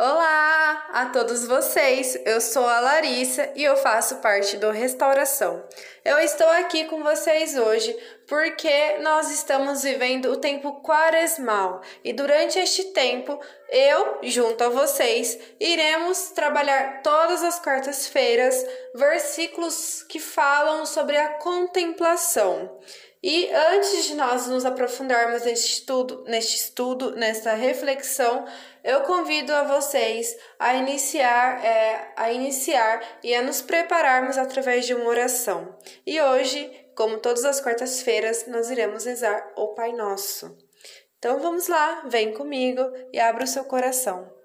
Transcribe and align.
Olá 0.00 0.86
a 0.92 1.06
todos 1.06 1.44
vocês! 1.44 2.16
Eu 2.24 2.40
sou 2.40 2.64
a 2.64 2.78
Larissa 2.78 3.50
e 3.56 3.64
eu 3.64 3.76
faço 3.78 4.18
parte 4.18 4.56
do 4.56 4.70
Restauração. 4.70 5.60
Eu 6.04 6.20
estou 6.20 6.46
aqui 6.46 6.84
com 6.84 7.02
vocês 7.02 7.58
hoje 7.58 7.98
porque 8.28 8.98
nós 8.98 9.28
estamos 9.32 9.82
vivendo 9.82 10.26
o 10.26 10.36
tempo 10.36 10.80
quaresmal 10.82 11.82
e 12.04 12.12
durante 12.12 12.60
este 12.60 12.92
tempo 12.92 13.40
eu, 13.70 14.20
junto 14.22 14.62
a 14.62 14.68
vocês, 14.68 15.36
iremos 15.58 16.30
trabalhar 16.30 17.02
todas 17.02 17.42
as 17.42 17.58
quartas-feiras 17.58 18.64
versículos 18.94 20.04
que 20.04 20.20
falam 20.20 20.86
sobre 20.86 21.16
a 21.16 21.30
contemplação. 21.38 22.78
E 23.22 23.50
antes 23.52 24.04
de 24.04 24.14
nós 24.14 24.46
nos 24.46 24.64
aprofundarmos 24.64 25.42
neste 25.42 25.72
estudo, 25.72 26.22
neste 26.28 26.56
estudo, 26.56 27.16
nesta 27.16 27.52
reflexão, 27.54 28.46
eu 28.84 29.00
convido 29.00 29.52
a 29.52 29.64
vocês 29.64 30.36
a 30.58 30.74
iniciar, 30.74 31.64
é, 31.64 32.12
a 32.16 32.32
iniciar 32.32 33.02
e 33.22 33.34
a 33.34 33.42
nos 33.42 33.60
prepararmos 33.60 34.38
através 34.38 34.86
de 34.86 34.94
uma 34.94 35.08
oração. 35.08 35.76
E 36.06 36.20
hoje, 36.20 36.70
como 36.94 37.18
todas 37.18 37.44
as 37.44 37.60
quartas-feiras, 37.60 38.46
nós 38.46 38.70
iremos 38.70 39.04
rezar 39.04 39.52
o 39.56 39.68
Pai 39.74 39.92
Nosso. 39.92 40.56
Então 41.18 41.40
vamos 41.40 41.66
lá, 41.66 42.04
vem 42.06 42.32
comigo 42.32 42.80
e 43.12 43.18
abra 43.18 43.42
o 43.42 43.48
seu 43.48 43.64
coração. 43.64 44.37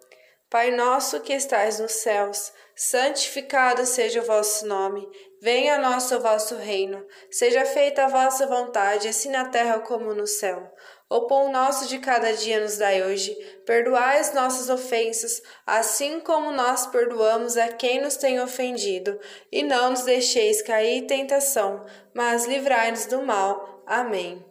Pai 0.54 0.70
nosso 0.70 1.20
que 1.22 1.34
estais 1.34 1.80
nos 1.80 1.94
céus, 1.94 2.54
santificado 2.76 3.88
seja 3.88 4.22
o 4.22 4.24
vosso 4.24 4.68
nome. 4.68 5.04
Venha 5.42 5.74
a 5.74 5.80
nós 5.80 6.12
o 6.12 6.20
vosso 6.20 6.56
reino, 6.58 7.04
seja 7.32 7.66
feita 7.66 8.06
a 8.06 8.08
vossa 8.08 8.46
vontade, 8.46 9.08
assim 9.08 9.32
na 9.32 9.46
terra 9.46 9.80
como 9.80 10.14
no 10.14 10.28
céu. 10.28 10.72
O 11.10 11.22
pão 11.22 11.52
nosso 11.52 11.88
de 11.88 11.98
cada 11.98 12.34
dia 12.34 12.60
nos 12.60 12.78
dai 12.78 13.02
hoje. 13.02 13.34
Perdoai 13.66 14.20
as 14.20 14.32
nossas 14.36 14.70
ofensas, 14.70 15.42
assim 15.66 16.20
como 16.20 16.52
nós 16.52 16.86
perdoamos 16.86 17.58
a 17.58 17.70
quem 17.70 18.00
nos 18.00 18.16
tem 18.16 18.40
ofendido. 18.40 19.20
E 19.52 19.64
não 19.64 19.90
nos 19.90 20.04
deixeis 20.04 20.62
cair 20.62 21.00
em 21.00 21.08
tentação, 21.08 21.84
mas 22.14 22.46
livrai-nos 22.46 23.08
do 23.08 23.24
mal. 23.24 23.82
Amém. 23.88 24.46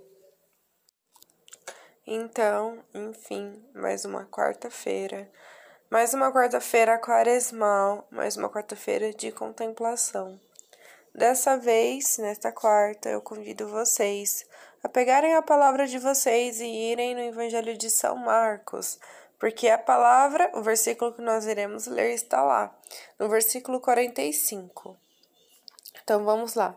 Então, 2.05 2.85
enfim, 2.93 3.65
mais 3.73 4.05
uma 4.05 4.27
quarta-feira. 4.27 5.31
Mais 5.93 6.15
uma 6.15 6.33
quarta-feira 6.33 6.99
quaresmal, 6.99 8.07
mais 8.11 8.35
uma 8.35 8.49
quarta-feira 8.49 9.13
de 9.13 9.31
contemplação. 9.31 10.41
Dessa 11.15 11.59
vez, 11.59 12.17
nesta 12.17 12.51
quarta, 12.51 13.11
eu 13.11 13.21
convido 13.21 13.69
vocês 13.69 14.47
a 14.83 14.89
pegarem 14.89 15.35
a 15.35 15.43
palavra 15.43 15.87
de 15.87 15.99
vocês 15.99 16.63
e 16.63 16.65
irem 16.65 17.15
no 17.15 17.21
Evangelho 17.21 17.77
de 17.77 17.91
São 17.91 18.17
Marcos, 18.17 18.99
porque 19.39 19.69
a 19.69 19.77
palavra, 19.77 20.51
o 20.55 20.63
versículo 20.63 21.13
que 21.13 21.21
nós 21.21 21.45
iremos 21.45 21.87
ler 21.87 22.15
está 22.15 22.43
lá, 22.43 22.75
no 23.19 23.29
versículo 23.29 23.79
45. 23.79 24.97
Então 26.03 26.25
vamos 26.25 26.55
lá. 26.55 26.75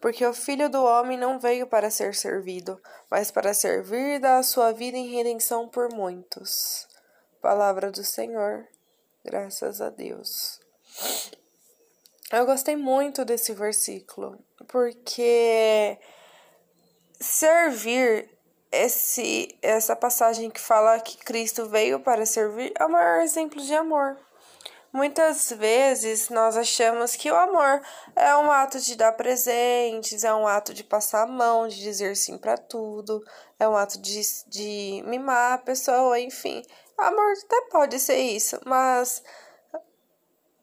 Porque 0.00 0.24
o 0.24 0.32
Filho 0.32 0.70
do 0.70 0.82
Homem 0.82 1.18
não 1.18 1.38
veio 1.38 1.66
para 1.66 1.90
ser 1.90 2.14
servido, 2.14 2.80
mas 3.10 3.30
para 3.30 3.52
servir 3.52 4.14
e 4.14 4.18
dar 4.18 4.38
a 4.38 4.42
sua 4.42 4.72
vida 4.72 4.96
em 4.96 5.14
redenção 5.14 5.68
por 5.68 5.92
muitos. 5.92 6.88
Palavra 7.40 7.92
do 7.92 8.02
Senhor, 8.02 8.66
graças 9.24 9.80
a 9.80 9.90
Deus. 9.90 10.60
Eu 12.32 12.44
gostei 12.44 12.74
muito 12.74 13.24
desse 13.24 13.52
versículo, 13.54 14.36
porque 14.66 15.96
servir 17.20 18.28
esse 18.72 19.56
essa 19.62 19.94
passagem 19.94 20.50
que 20.50 20.60
fala 20.60 21.00
que 21.00 21.16
Cristo 21.18 21.66
veio 21.66 22.00
para 22.00 22.26
servir 22.26 22.72
é 22.76 22.84
o 22.84 22.90
maior 22.90 23.20
exemplo 23.22 23.62
de 23.62 23.72
amor. 23.72 24.18
Muitas 24.92 25.52
vezes 25.52 26.30
nós 26.30 26.56
achamos 26.56 27.14
que 27.14 27.30
o 27.30 27.36
amor 27.36 27.80
é 28.16 28.36
um 28.36 28.50
ato 28.50 28.80
de 28.80 28.96
dar 28.96 29.12
presentes, 29.12 30.24
é 30.24 30.34
um 30.34 30.46
ato 30.46 30.74
de 30.74 30.82
passar 30.82 31.22
a 31.22 31.26
mão, 31.26 31.68
de 31.68 31.76
dizer 31.76 32.16
sim 32.16 32.36
para 32.36 32.56
tudo, 32.56 33.22
é 33.60 33.68
um 33.68 33.76
ato 33.76 34.00
de, 34.00 34.20
de 34.48 35.04
mimar 35.06 35.52
a 35.52 35.58
pessoa, 35.58 36.18
enfim. 36.18 36.64
Amor 36.98 37.32
até 37.44 37.60
pode 37.70 38.00
ser 38.00 38.18
isso, 38.18 38.58
mas 38.66 39.22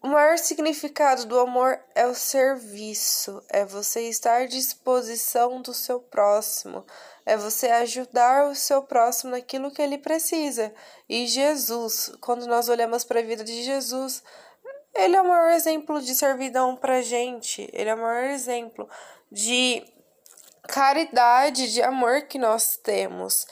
o 0.05 0.07
maior 0.07 0.37
significado 0.37 1.25
do 1.25 1.39
amor 1.39 1.79
é 1.95 2.05
o 2.05 2.13
serviço, 2.13 3.41
é 3.49 3.65
você 3.65 4.01
estar 4.09 4.41
à 4.41 4.45
disposição 4.45 5.61
do 5.61 5.73
seu 5.73 5.99
próximo, 5.99 6.85
é 7.25 7.35
você 7.37 7.69
ajudar 7.69 8.49
o 8.49 8.53
seu 8.53 8.83
próximo 8.83 9.31
naquilo 9.31 9.71
que 9.71 9.81
ele 9.81 9.97
precisa. 9.97 10.73
E 11.09 11.25
Jesus, 11.25 12.11
quando 12.19 12.45
nós 12.45 12.69
olhamos 12.69 13.03
para 13.03 13.21
a 13.21 13.23
vida 13.23 13.43
de 13.43 13.63
Jesus, 13.63 14.21
ele 14.93 15.15
é 15.15 15.21
o 15.21 15.27
maior 15.27 15.51
exemplo 15.53 16.01
de 16.01 16.13
servidão 16.13 16.75
para 16.75 17.01
gente, 17.01 17.67
ele 17.73 17.89
é 17.89 17.95
o 17.95 17.97
maior 17.97 18.25
exemplo 18.25 18.89
de 19.31 19.83
caridade, 20.67 21.71
de 21.73 21.81
amor 21.81 22.23
que 22.23 22.37
nós 22.37 22.77
temos 22.77 23.47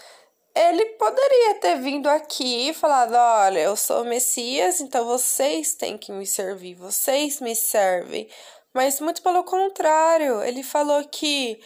ele 0.56 0.86
poderia 0.98 1.56
ter 1.56 1.80
vindo 1.80 2.08
aqui 2.08 2.70
e 2.70 2.74
falado: 2.74 3.14
olha, 3.14 3.60
eu 3.60 3.76
sou 3.76 4.02
o 4.02 4.06
Messias, 4.06 4.80
então 4.80 5.06
vocês 5.06 5.74
têm 5.74 5.98
que 5.98 6.12
me 6.12 6.26
servir, 6.26 6.76
vocês 6.76 7.42
me 7.42 7.56
servem. 7.56 8.30
Mas 8.74 9.00
muito 9.00 9.22
pelo 9.22 9.44
contrário, 9.44 10.42
ele 10.44 10.64
falou 10.64 11.04
que 11.08 11.60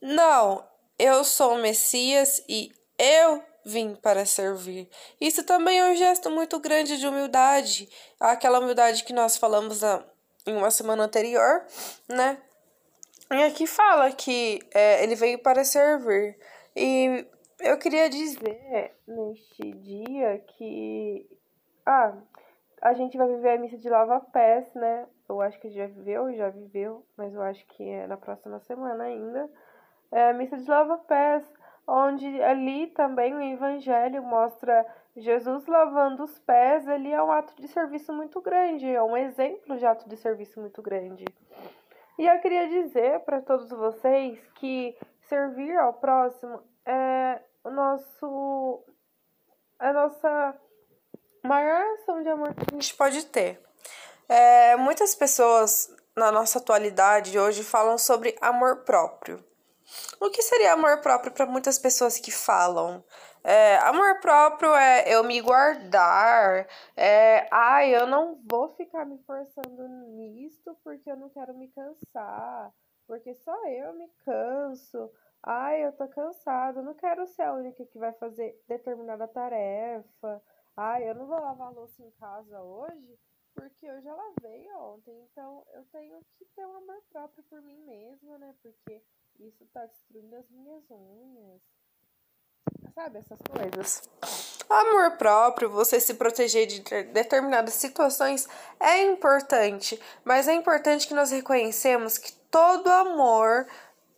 não, 0.00 0.66
eu 0.98 1.22
sou 1.24 1.54
o 1.54 1.58
Messias 1.58 2.42
e 2.48 2.72
eu 2.98 3.42
vim 3.64 3.94
para 3.94 4.24
servir. 4.24 4.88
Isso 5.20 5.42
também 5.44 5.78
é 5.78 5.90
um 5.90 5.94
gesto 5.94 6.30
muito 6.30 6.58
grande 6.58 6.96
de 6.98 7.06
humildade, 7.06 7.88
aquela 8.18 8.58
humildade 8.58 9.04
que 9.04 9.12
nós 9.12 9.36
falamos 9.36 9.82
na, 9.82 10.02
em 10.46 10.56
uma 10.56 10.70
semana 10.70 11.04
anterior, 11.04 11.64
né? 12.08 12.38
E 13.32 13.42
aqui 13.44 13.66
fala 13.66 14.10
que 14.10 14.60
é, 14.74 15.04
ele 15.04 15.14
veio 15.14 15.38
para 15.38 15.62
servir. 15.62 16.36
E 16.74 17.26
eu 17.60 17.78
queria 17.78 18.08
dizer 18.08 18.94
neste 19.06 19.70
dia 19.72 20.38
que. 20.38 21.28
Ah, 21.84 22.16
a 22.82 22.94
gente 22.94 23.16
vai 23.16 23.28
viver 23.28 23.50
a 23.50 23.58
missa 23.58 23.76
de 23.76 23.88
lava-pés, 23.88 24.72
né? 24.74 25.06
Eu 25.28 25.40
acho 25.40 25.60
que 25.60 25.70
já 25.70 25.86
viveu, 25.86 26.32
já 26.34 26.48
viveu, 26.48 27.04
mas 27.16 27.34
eu 27.34 27.42
acho 27.42 27.64
que 27.68 27.88
é 27.88 28.06
na 28.06 28.16
próxima 28.16 28.58
semana 28.60 29.04
ainda. 29.04 29.50
É 30.10 30.30
a 30.30 30.32
missa 30.32 30.56
de 30.56 30.68
lava-pés, 30.68 31.44
onde 31.86 32.42
ali 32.42 32.88
também 32.88 33.34
o 33.34 33.40
evangelho 33.40 34.22
mostra 34.22 34.86
Jesus 35.16 35.66
lavando 35.66 36.24
os 36.24 36.38
pés. 36.38 36.88
Ali 36.88 37.12
é 37.12 37.22
um 37.22 37.30
ato 37.30 37.54
de 37.60 37.68
serviço 37.68 38.12
muito 38.12 38.40
grande, 38.40 38.88
é 38.88 39.02
um 39.02 39.16
exemplo 39.16 39.76
de 39.76 39.84
ato 39.84 40.08
de 40.08 40.16
serviço 40.16 40.60
muito 40.60 40.80
grande. 40.80 41.24
E 42.18 42.26
eu 42.26 42.38
queria 42.40 42.68
dizer 42.68 43.20
para 43.20 43.40
todos 43.40 43.68
vocês 43.70 44.40
que 44.54 44.96
servir 45.22 45.76
ao 45.76 45.94
próximo 45.94 46.62
é 46.84 47.40
o 47.64 47.70
nosso 47.70 48.84
a 49.78 49.92
nossa 49.92 50.60
maior 51.42 51.82
ação 51.94 52.22
de 52.22 52.28
amor 52.28 52.54
que 52.54 52.66
a 52.70 52.74
gente 52.74 52.94
pode 52.94 53.24
ter. 53.26 53.60
É, 54.28 54.76
muitas 54.76 55.14
pessoas 55.14 55.88
na 56.14 56.30
nossa 56.30 56.58
atualidade 56.58 57.38
hoje 57.38 57.64
falam 57.64 57.96
sobre 57.96 58.36
amor 58.40 58.84
próprio. 58.84 59.42
O 60.20 60.30
que 60.30 60.42
seria 60.42 60.74
amor 60.74 61.00
próprio 61.00 61.32
para 61.32 61.46
muitas 61.46 61.78
pessoas 61.78 62.18
que 62.18 62.30
falam? 62.30 63.02
É, 63.42 63.76
amor 63.78 64.20
próprio 64.20 64.74
é 64.74 65.04
eu 65.06 65.24
me 65.24 65.40
guardar, 65.40 66.68
é, 66.94 67.48
ah, 67.50 67.84
eu 67.86 68.06
não 68.06 68.38
vou 68.48 68.68
ficar 68.76 69.06
me 69.06 69.18
forçando 69.24 69.88
nisto 70.14 70.76
porque 70.84 71.10
eu 71.10 71.16
não 71.16 71.30
quero 71.30 71.54
me 71.54 71.68
cansar, 71.68 72.70
porque 73.06 73.34
só 73.36 73.56
eu 73.66 73.94
me 73.94 74.08
canso. 74.26 75.10
Ai, 75.42 75.86
eu 75.86 75.92
tô 75.92 76.06
cansado, 76.08 76.82
não 76.82 76.94
quero 76.94 77.26
ser 77.26 77.42
a 77.42 77.54
única 77.54 77.84
que 77.86 77.98
vai 77.98 78.12
fazer 78.14 78.60
determinada 78.68 79.26
tarefa. 79.26 80.42
Ai, 80.76 81.08
eu 81.08 81.14
não 81.14 81.26
vou 81.26 81.40
lavar 81.40 81.72
louça 81.72 82.02
em 82.02 82.10
casa 82.12 82.60
hoje 82.60 83.18
porque 83.54 83.86
eu 83.86 84.00
já 84.02 84.14
lavei 84.14 84.70
ontem. 84.72 85.14
Então 85.30 85.64
eu 85.74 85.84
tenho 85.92 86.20
que 86.38 86.44
ter 86.54 86.66
um 86.66 86.76
amor 86.76 87.02
próprio 87.10 87.44
por 87.44 87.60
mim 87.62 87.78
mesma, 87.84 88.38
né? 88.38 88.54
Porque 88.62 89.02
isso 89.38 89.66
tá 89.72 89.86
destruindo 89.86 90.36
as 90.36 90.48
minhas 90.50 90.84
unhas. 90.90 91.60
Sabe, 92.94 93.18
essas 93.18 93.38
coisas. 93.42 94.02
Amor 94.68 95.16
próprio, 95.16 95.70
você 95.70 95.98
se 95.98 96.14
proteger 96.14 96.66
de 96.66 96.80
determinadas 97.12 97.74
situações 97.74 98.48
é 98.78 99.02
importante, 99.02 100.00
mas 100.24 100.46
é 100.46 100.54
importante 100.54 101.08
que 101.08 101.14
nós 101.14 101.30
reconhecemos 101.30 102.18
que 102.18 102.32
todo 102.50 102.88
amor 102.88 103.66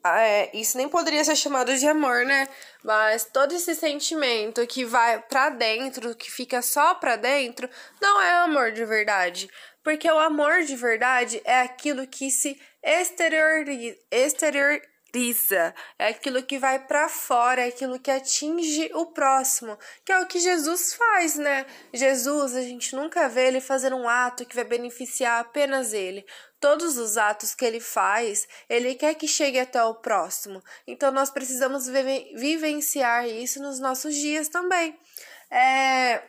é, 0.04 0.50
isso 0.52 0.76
nem 0.76 0.88
poderia 0.88 1.24
ser 1.24 1.36
chamado 1.36 1.76
de 1.76 1.86
amor, 1.86 2.24
né? 2.24 2.48
Mas 2.82 3.24
todo 3.24 3.54
esse 3.54 3.74
sentimento 3.74 4.66
que 4.66 4.84
vai 4.84 5.20
para 5.20 5.50
dentro, 5.50 6.14
que 6.14 6.30
fica 6.30 6.60
só 6.60 6.94
pra 6.94 7.16
dentro, 7.16 7.68
não 8.00 8.20
é 8.20 8.32
amor 8.32 8.72
de 8.72 8.84
verdade. 8.84 9.48
Porque 9.82 10.10
o 10.10 10.18
amor 10.18 10.62
de 10.62 10.76
verdade 10.76 11.40
é 11.44 11.60
aquilo 11.60 12.06
que 12.06 12.30
se 12.30 12.60
exterioriza, 12.82 13.96
exterior, 14.10 14.80
brisa, 15.12 15.74
é 15.98 16.08
aquilo 16.08 16.42
que 16.42 16.58
vai 16.58 16.78
para 16.86 17.08
fora, 17.08 17.60
é 17.60 17.68
aquilo 17.68 18.00
que 18.00 18.10
atinge 18.10 18.90
o 18.94 19.06
próximo, 19.06 19.78
que 20.04 20.10
é 20.10 20.18
o 20.18 20.26
que 20.26 20.40
Jesus 20.40 20.94
faz, 20.94 21.36
né? 21.36 21.66
Jesus, 21.92 22.56
a 22.56 22.62
gente 22.62 22.96
nunca 22.96 23.28
vê 23.28 23.48
ele 23.48 23.60
fazer 23.60 23.92
um 23.92 24.08
ato 24.08 24.46
que 24.46 24.56
vai 24.56 24.64
beneficiar 24.64 25.40
apenas 25.40 25.92
ele. 25.92 26.24
Todos 26.58 26.96
os 26.96 27.18
atos 27.18 27.54
que 27.54 27.64
ele 27.64 27.80
faz, 27.80 28.48
ele 28.68 28.94
quer 28.94 29.14
que 29.14 29.28
chegue 29.28 29.58
até 29.58 29.84
o 29.84 29.96
próximo. 29.96 30.62
Então 30.86 31.12
nós 31.12 31.28
precisamos 31.28 31.86
vivenciar 31.86 33.28
isso 33.28 33.60
nos 33.62 33.78
nossos 33.78 34.14
dias 34.14 34.48
também. 34.48 34.98
É, 35.50 36.22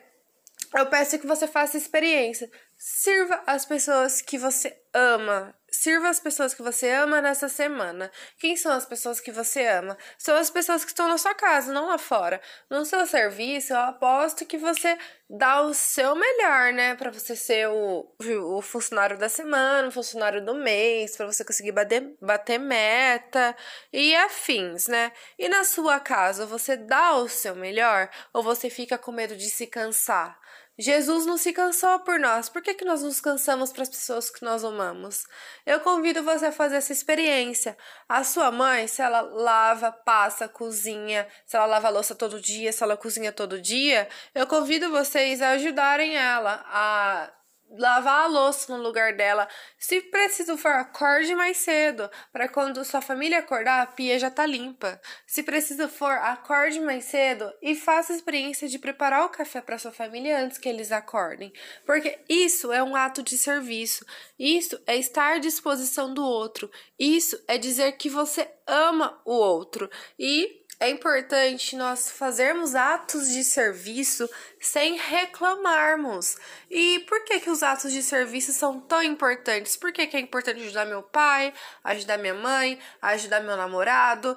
eu 0.74 0.86
peço 0.86 1.18
que 1.18 1.26
você 1.26 1.46
faça 1.46 1.78
experiência. 1.78 2.50
Sirva 2.76 3.42
as 3.46 3.64
pessoas 3.64 4.20
que 4.20 4.36
você 4.36 4.76
ama. 4.92 5.54
Sirva 5.74 6.08
as 6.08 6.20
pessoas 6.20 6.54
que 6.54 6.62
você 6.62 6.88
ama 6.88 7.20
nessa 7.20 7.48
semana. 7.48 8.08
Quem 8.38 8.56
são 8.56 8.70
as 8.70 8.86
pessoas 8.86 9.18
que 9.18 9.32
você 9.32 9.66
ama? 9.66 9.98
São 10.16 10.36
as 10.36 10.48
pessoas 10.48 10.84
que 10.84 10.92
estão 10.92 11.08
na 11.08 11.18
sua 11.18 11.34
casa, 11.34 11.72
não 11.72 11.88
lá 11.88 11.98
fora. 11.98 12.40
No 12.70 12.84
seu 12.84 13.04
serviço, 13.06 13.72
eu 13.72 13.80
aposto 13.80 14.46
que 14.46 14.56
você 14.56 14.96
dá 15.28 15.62
o 15.62 15.74
seu 15.74 16.14
melhor, 16.14 16.72
né? 16.72 16.94
Para 16.94 17.10
você 17.10 17.34
ser 17.34 17.68
o, 17.68 18.08
o 18.20 18.62
funcionário 18.62 19.18
da 19.18 19.28
semana, 19.28 19.88
o 19.88 19.90
funcionário 19.90 20.44
do 20.44 20.54
mês, 20.54 21.16
para 21.16 21.26
você 21.26 21.44
conseguir 21.44 21.72
bater, 21.72 22.14
bater 22.20 22.58
meta 22.58 23.56
e 23.92 24.14
afins, 24.14 24.86
né? 24.86 25.10
E 25.36 25.48
na 25.48 25.64
sua 25.64 25.98
casa, 25.98 26.46
você 26.46 26.76
dá 26.76 27.16
o 27.16 27.28
seu 27.28 27.56
melhor 27.56 28.08
ou 28.32 28.44
você 28.44 28.70
fica 28.70 28.96
com 28.96 29.10
medo 29.10 29.36
de 29.36 29.50
se 29.50 29.66
cansar? 29.66 30.38
Jesus 30.78 31.24
não 31.24 31.36
se 31.36 31.52
cansou 31.52 32.00
por 32.00 32.18
nós. 32.18 32.48
Por 32.48 32.60
que, 32.60 32.74
que 32.74 32.84
nós 32.84 33.02
nos 33.02 33.20
cansamos 33.20 33.72
para 33.72 33.82
as 33.82 33.88
pessoas 33.88 34.28
que 34.28 34.44
nós 34.44 34.64
amamos? 34.64 35.24
Eu 35.64 35.80
convido 35.80 36.22
você 36.22 36.46
a 36.46 36.52
fazer 36.52 36.76
essa 36.76 36.92
experiência. 36.92 37.76
A 38.08 38.24
sua 38.24 38.50
mãe, 38.50 38.88
se 38.88 39.00
ela 39.00 39.20
lava, 39.20 39.92
passa, 39.92 40.48
cozinha, 40.48 41.28
se 41.46 41.56
ela 41.56 41.66
lava 41.66 41.88
louça 41.90 42.14
todo 42.14 42.40
dia, 42.40 42.72
se 42.72 42.82
ela 42.82 42.96
cozinha 42.96 43.30
todo 43.30 43.60
dia, 43.60 44.08
eu 44.34 44.46
convido 44.46 44.90
vocês 44.90 45.40
a 45.40 45.50
ajudarem 45.50 46.16
ela 46.16 46.64
a 46.66 47.32
lavar 47.78 48.24
a 48.24 48.26
louça 48.26 48.76
no 48.76 48.82
lugar 48.82 49.14
dela. 49.14 49.48
Se 49.78 50.00
preciso 50.00 50.56
for, 50.56 50.72
acorde 50.72 51.34
mais 51.34 51.58
cedo, 51.58 52.10
para 52.32 52.48
quando 52.48 52.84
sua 52.84 53.00
família 53.00 53.38
acordar, 53.38 53.82
a 53.82 53.86
pia 53.86 54.18
já 54.18 54.30
tá 54.30 54.46
limpa. 54.46 55.00
Se 55.26 55.42
preciso 55.42 55.88
for, 55.88 56.12
acorde 56.12 56.80
mais 56.80 57.04
cedo 57.04 57.52
e 57.62 57.74
faça 57.74 58.12
a 58.12 58.16
experiência 58.16 58.68
de 58.68 58.78
preparar 58.78 59.24
o 59.24 59.30
café 59.30 59.60
para 59.60 59.78
sua 59.78 59.92
família 59.92 60.38
antes 60.38 60.58
que 60.58 60.68
eles 60.68 60.92
acordem, 60.92 61.52
porque 61.84 62.18
isso 62.28 62.72
é 62.72 62.82
um 62.82 62.96
ato 62.96 63.22
de 63.22 63.36
serviço. 63.36 64.04
Isso 64.38 64.80
é 64.86 64.96
estar 64.96 65.34
à 65.34 65.38
disposição 65.38 66.12
do 66.12 66.24
outro. 66.24 66.70
Isso 66.98 67.42
é 67.46 67.58
dizer 67.58 67.92
que 67.92 68.08
você 68.08 68.48
ama 68.66 69.20
o 69.24 69.32
outro 69.32 69.90
e 70.18 70.63
é 70.80 70.90
importante 70.90 71.76
nós 71.76 72.10
fazermos 72.10 72.74
atos 72.74 73.28
de 73.28 73.44
serviço 73.44 74.28
sem 74.60 74.96
reclamarmos. 74.96 76.36
E 76.70 77.00
por 77.00 77.24
que, 77.24 77.40
que 77.40 77.50
os 77.50 77.62
atos 77.62 77.92
de 77.92 78.02
serviço 78.02 78.52
são 78.52 78.80
tão 78.80 79.02
importantes? 79.02 79.76
Por 79.76 79.92
que, 79.92 80.06
que 80.06 80.16
é 80.16 80.20
importante 80.20 80.62
ajudar 80.62 80.84
meu 80.84 81.02
pai, 81.02 81.52
ajudar 81.82 82.18
minha 82.18 82.34
mãe, 82.34 82.78
ajudar 83.00 83.40
meu 83.40 83.56
namorado? 83.56 84.36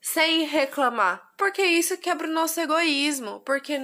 Sem 0.00 0.44
reclamar. 0.44 1.32
Porque 1.36 1.62
isso 1.62 1.98
quebra 1.98 2.28
o 2.28 2.32
nosso 2.32 2.60
egoísmo. 2.60 3.40
Porque 3.40 3.76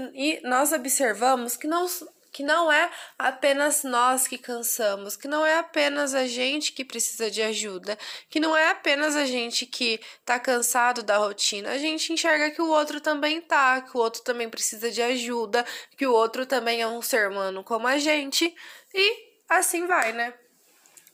nós 0.44 0.72
observamos 0.72 1.56
que 1.56 1.66
não 1.66 1.86
que 2.32 2.42
não 2.42 2.72
é 2.72 2.90
apenas 3.18 3.84
nós 3.84 4.26
que 4.26 4.38
cansamos, 4.38 5.16
que 5.16 5.28
não 5.28 5.44
é 5.44 5.58
apenas 5.58 6.14
a 6.14 6.26
gente 6.26 6.72
que 6.72 6.84
precisa 6.84 7.30
de 7.30 7.42
ajuda, 7.42 7.98
que 8.30 8.40
não 8.40 8.56
é 8.56 8.70
apenas 8.70 9.14
a 9.14 9.26
gente 9.26 9.66
que 9.66 10.00
tá 10.24 10.40
cansado 10.40 11.02
da 11.02 11.18
rotina. 11.18 11.70
A 11.70 11.78
gente 11.78 12.12
enxerga 12.12 12.50
que 12.50 12.62
o 12.62 12.68
outro 12.68 13.00
também 13.00 13.40
tá, 13.40 13.82
que 13.82 13.96
o 13.96 14.00
outro 14.00 14.22
também 14.22 14.48
precisa 14.48 14.90
de 14.90 15.02
ajuda, 15.02 15.64
que 15.96 16.06
o 16.06 16.12
outro 16.12 16.46
também 16.46 16.80
é 16.80 16.86
um 16.86 17.02
ser 17.02 17.28
humano 17.28 17.62
como 17.62 17.86
a 17.86 17.98
gente, 17.98 18.54
e 18.94 19.32
assim 19.48 19.86
vai, 19.86 20.12
né? 20.12 20.32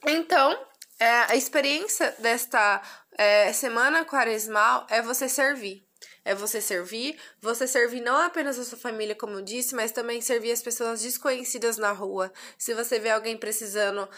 Então, 0.06 0.56
é, 1.00 1.10
a 1.32 1.34
experiência 1.34 2.14
desta 2.20 2.80
é, 3.16 3.52
semana 3.52 4.04
quaresmal 4.04 4.86
é 4.88 5.02
você 5.02 5.28
servir 5.28 5.87
é 6.24 6.34
você 6.34 6.60
servir, 6.60 7.18
você 7.40 7.66
servir 7.66 8.00
não 8.00 8.16
apenas 8.16 8.58
a 8.58 8.64
sua 8.64 8.76
família, 8.76 9.14
como 9.14 9.34
eu 9.34 9.42
disse, 9.42 9.74
mas 9.74 9.92
também 9.92 10.20
servir 10.20 10.52
as 10.52 10.60
pessoas 10.60 11.00
desconhecidas 11.00 11.78
na 11.78 11.90
rua. 11.90 12.32
Se 12.58 12.74
você 12.74 12.98
vê 12.98 13.10
alguém 13.10 13.36
precisando 13.36 14.08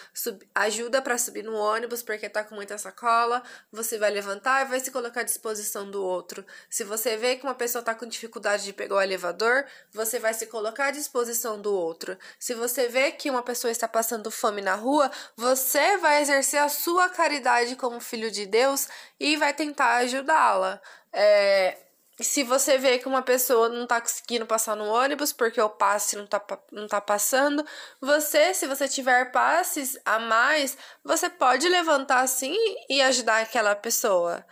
ajuda 0.54 1.00
para 1.00 1.16
subir 1.16 1.44
no 1.44 1.54
ônibus 1.54 2.02
porque 2.02 2.28
tá 2.28 2.42
com 2.42 2.54
muita 2.54 2.76
sacola, 2.78 3.42
você 3.70 3.96
vai 3.96 4.10
levantar 4.10 4.66
e 4.66 4.68
vai 4.68 4.80
se 4.80 4.90
colocar 4.90 5.20
à 5.20 5.24
disposição 5.24 5.90
do 5.90 6.02
outro. 6.02 6.44
Se 6.68 6.82
você 6.82 7.16
vê 7.16 7.36
que 7.36 7.44
uma 7.44 7.54
pessoa 7.54 7.82
tá 7.82 7.94
com 7.94 8.06
dificuldade 8.06 8.64
de 8.64 8.72
pegar 8.72 8.96
o 8.96 9.00
elevador, 9.00 9.64
você 9.92 10.18
vai 10.18 10.34
se 10.34 10.46
colocar 10.46 10.86
à 10.86 10.90
disposição 10.90 11.60
do 11.60 11.72
outro. 11.72 12.18
Se 12.38 12.54
você 12.54 12.88
vê 12.88 13.12
que 13.12 13.30
uma 13.30 13.42
pessoa 13.42 13.70
está 13.70 13.86
passando 13.86 14.30
fome 14.30 14.60
na 14.60 14.74
rua, 14.74 15.10
você 15.36 15.96
vai 15.98 16.22
exercer 16.22 16.60
a 16.60 16.68
sua 16.68 17.08
caridade 17.08 17.76
como 17.76 18.00
filho 18.00 18.30
de 18.30 18.46
Deus 18.46 18.88
e 19.18 19.36
vai 19.36 19.54
tentar 19.54 19.96
ajudá-la. 19.98 20.80
É, 21.12 21.76
se 22.22 22.42
você 22.42 22.76
vê 22.76 22.98
que 22.98 23.08
uma 23.08 23.22
pessoa 23.22 23.68
não 23.68 23.86
tá 23.86 24.00
conseguindo 24.00 24.44
passar 24.46 24.76
no 24.76 24.84
ônibus 24.84 25.32
porque 25.32 25.60
o 25.60 25.70
passe 25.70 26.16
não 26.16 26.26
tá, 26.26 26.42
não 26.70 26.86
tá 26.86 27.00
passando, 27.00 27.64
você, 28.00 28.52
se 28.52 28.66
você 28.66 28.86
tiver 28.88 29.32
passes 29.32 29.98
a 30.04 30.18
mais, 30.18 30.76
você 31.02 31.30
pode 31.30 31.68
levantar 31.68 32.20
assim 32.20 32.56
e 32.88 33.00
ajudar 33.00 33.40
aquela 33.40 33.74
pessoa. 33.74 34.44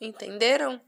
Entenderam? 0.00 0.80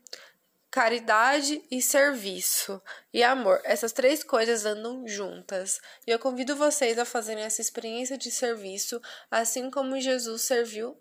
Caridade 0.71 1.63
e 1.71 1.81
serviço 1.81 2.83
e 3.13 3.23
amor. 3.23 3.61
Essas 3.65 3.93
três 3.93 4.23
coisas 4.23 4.67
andam 4.67 5.07
juntas. 5.07 5.81
E 6.07 6.11
eu 6.11 6.19
convido 6.19 6.55
vocês 6.55 6.99
a 6.99 7.07
fazerem 7.07 7.45
essa 7.45 7.63
experiência 7.63 8.19
de 8.19 8.31
serviço, 8.31 9.01
assim 9.31 9.71
como 9.71 9.99
Jesus 9.99 10.43
serviu 10.43 11.01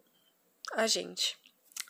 a 0.74 0.88
gente. 0.88 1.38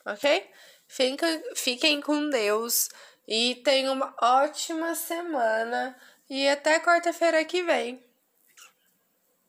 Ok? 0.04 0.50
Fica, 0.88 1.26
fiquem 1.54 2.00
com 2.00 2.30
Deus. 2.30 2.88
E 3.26 3.56
tenha 3.56 3.92
uma 3.92 4.14
ótima 4.20 4.94
semana 4.94 5.94
e 6.30 6.48
até 6.48 6.80
quarta-feira 6.80 7.44
que 7.44 7.62
vem. 7.62 8.07